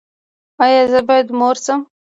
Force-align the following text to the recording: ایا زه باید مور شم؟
ایا 0.63 0.83
زه 0.91 0.99
باید 1.07 1.27
مور 1.39 1.55
شم؟ 1.65 1.79